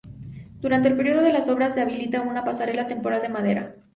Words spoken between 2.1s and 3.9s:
una pasarela temporal de madera.